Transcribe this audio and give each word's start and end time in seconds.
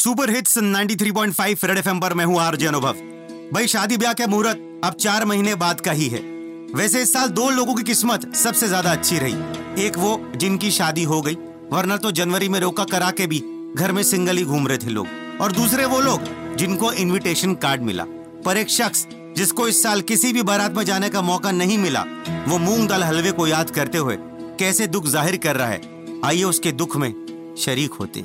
Super 0.00 0.30
hits 0.30 0.56
93.5 0.58 1.64
red 1.64 1.78
FM 1.78 1.98
पर 2.00 2.12
मैं 2.14 2.24
हूँ 2.24 2.38
आरजे 2.40 2.66
अनुभव। 2.66 3.00
भाई, 3.54 3.66
शादी 3.66 3.96
ब्याह 3.96 4.12
के 4.12 4.26
मुहूर्त 4.26 4.80
अब 4.84 4.94
चार 4.94 5.24
महीने 5.24 5.54
बाद 5.54 5.80
का 5.80 5.92
ही 5.92 6.06
है। 6.08 6.20
वैसे 6.74 7.02
इस 7.02 7.12
साल 7.12 7.28
दो 7.30 7.48
लोगों 7.50 7.74
की 7.74 7.82
किस्मत 7.82 8.24
सबसे 8.36 8.68
ज़्यादा 8.68 8.92
अच्छी 8.92 9.18
रही। 9.18 9.84
एक 9.84 9.98
वो 9.98 10.12
जिनकी 10.36 10.70
शादी 10.70 11.02
हो 11.04 11.20
गई, 11.22 11.34
वरना 11.72 11.96
तो 11.96 12.12
जनवरी 12.12 12.48
में 12.48 12.58
रोका 12.60 12.84
करा 12.84 13.10
के 13.10 13.26
भी 13.26 13.42
घर 13.76 13.92
में 13.92 14.02
सिंगल 14.02 14.36
ही 14.36 14.44
घूम 14.44 14.68
रहे 14.68 14.78
थे 14.78 14.90
लोग। 14.90 15.06
और 15.40 15.52
दूसरे 15.52 15.84
वो 15.84 16.00
लोग 16.00 16.56
जिनको 16.56 16.92
इनविटेशन 16.94 17.54
कार्ड 17.58 17.82
मिला। 17.82 18.04
पर 18.44 18.56
एक 18.56 18.70
शख्स 18.70 19.06
जिसको 19.36 19.68
इस 19.68 19.82
साल 19.82 20.00
किसी 20.02 20.32
भी 20.32 20.42
बारात 20.44 20.76
में 20.76 20.84
जाने 20.84 21.08
का 21.10 21.22
मौका 21.22 21.50
नहीं 21.52 21.78
मिला, 21.78 22.06
वो 22.48 22.58
मूंग 22.58 22.88
दाल 22.88 23.04
हलवे 23.04 23.32
को 23.32 23.46
याद 23.46 23.70
करते 23.72 23.98
हुए 23.98 24.16
कैसे 24.58 24.86
दुख 24.88 25.06
ज़ाहिर 25.08 25.36
कर 25.38 25.56
रहा 25.56 25.68
है, 25.68 25.80
आइए 26.24 26.44
उसके 26.46 26.72
दुख 26.74 26.96
में 26.96 27.12
शरीक 27.58 27.92
होते 27.92 28.24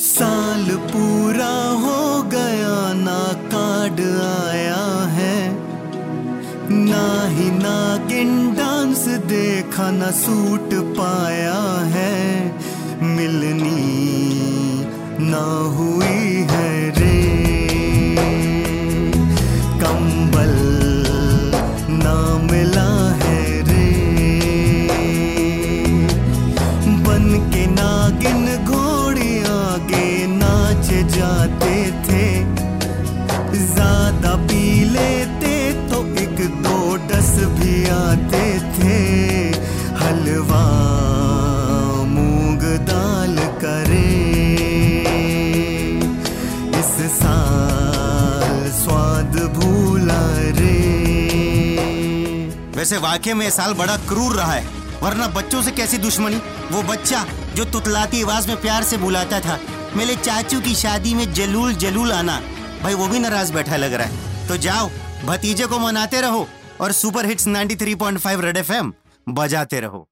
साल 0.00 0.64
पूरा 0.64 1.54
हो 1.72 2.22
गया, 2.22 2.92
ना 2.92 3.32
कार्ड 3.32 4.00
आया 4.48 5.08
है। 5.08 5.52
ना 6.70 7.28
ही 7.28 7.50
नागिन 7.50 8.54
डांस 8.54 9.08
देखा, 9.08 9.90
ना 9.90 10.10
सूट 10.10 10.74
पाया 10.74 11.60
है। 11.80 12.46
मिलनी 13.02 13.76
ना 15.30 15.44
हुई 15.76 16.46
है 16.50 16.90
रे। 16.90 17.20
कंबल 19.82 20.54
ना 21.90 22.38
मिला 22.52 23.12
है 23.12 23.62
रे। 23.62 23.90
बन 26.86 27.50
के 27.54 27.66
नागिन 27.66 28.69
जाते 31.08 31.74
थे। 32.04 32.24
ज़्यादा 33.66 34.34
पी 34.46 34.64
लेते 34.86 35.54
तो 35.90 35.98
एक 36.22 36.38
दो 36.62 36.96
डस 37.08 37.32
भी 37.56 37.74
आते 37.90 38.44
थे। 38.76 38.98
हलवा, 39.96 40.62
मूंग 42.06 42.62
दाल 42.86 43.36
करे। 43.64 44.08
इस 46.80 46.94
साल 47.14 48.70
स्वाद 48.74 49.38
भूला 49.56 50.22
रे। 50.58 50.78
वैसे 52.76 52.98
वाकई 52.98 53.32
में 53.34 53.48
साल 53.50 53.74
बड़ा 53.74 53.96
क्रूर 54.08 54.36
रहा 54.36 54.52
है, 54.52 54.64
वरना 55.02 55.26
बच्चों 55.30 55.62
से 55.62 55.70
कैसी 55.70 55.98
दुश्मनी? 55.98 56.40
वो 56.72 56.82
बच्चा 56.84 57.24
जो 57.56 57.64
तुतलाती 57.66 58.22
आवाज़ 58.22 58.48
में 58.48 58.60
प्यार 58.60 58.82
से 58.82 58.96
बुलाता 58.98 59.40
था 59.40 59.58
मेरे 59.96 60.16
चाचू 60.16 60.60
की 60.60 60.74
शादी 60.74 61.14
में 61.14 61.32
जलूल 61.34 61.74
जलूल 61.74 62.12
आना। 62.12 62.40
भाई, 62.82 62.94
वो 62.94 63.08
भी 63.08 63.18
नाराज़ 63.18 63.52
बैठा 63.52 63.76
लग 63.76 63.92
रहा 63.92 64.06
है। 64.06 64.48
तो 64.48 64.56
जाओ, 64.56 64.90
भतीजे 65.24 65.66
को 65.66 65.78
मनाते 65.78 66.20
रहो 66.20 66.48
और 66.80 66.92
सुपर 66.92 67.26
हिट्स 67.26 67.46
93.5 67.46 68.40
रेड 68.40 68.56
एफएम 68.56 68.92
बजाते 69.28 69.80
रहो। 69.80 70.08